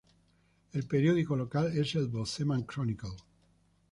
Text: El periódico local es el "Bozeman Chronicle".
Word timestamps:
El 0.73 0.87
periódico 0.87 1.35
local 1.35 1.77
es 1.77 1.93
el 1.93 2.07
"Bozeman 2.07 2.65
Chronicle". 2.65 3.17